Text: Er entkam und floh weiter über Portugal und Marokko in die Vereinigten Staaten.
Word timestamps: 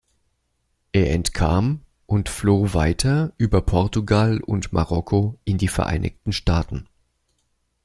Er 0.93 1.11
entkam 1.11 1.81
und 2.07 2.27
floh 2.27 2.73
weiter 2.73 3.33
über 3.37 3.61
Portugal 3.61 4.39
und 4.41 4.73
Marokko 4.73 5.37
in 5.45 5.59
die 5.59 5.67
Vereinigten 5.67 6.31
Staaten. 6.31 6.87